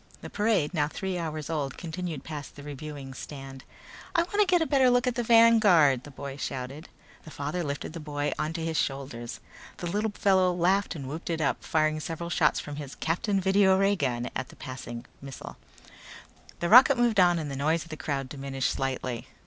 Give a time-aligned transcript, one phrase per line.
[0.21, 3.63] The parade, now three hours old, continued past the reviewing stand.
[4.15, 6.89] "I wanna get a better look at the Vanguard!" the boy shouted.
[7.23, 9.39] The father lifted the boy onto his shoulders.
[9.77, 13.77] The little fellow laughed and whooped it up, firing several shots from his Captain Video
[13.77, 15.57] Ray gun at the passing missile.
[16.61, 19.27] The rocket moved on and the noise of the crowd diminished slightly.